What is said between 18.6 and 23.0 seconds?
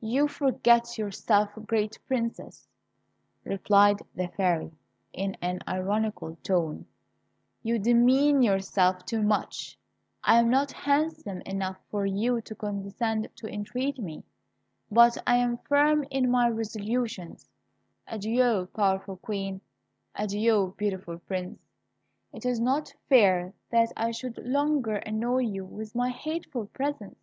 powerful Queen; adieu, beautiful Prince; it is not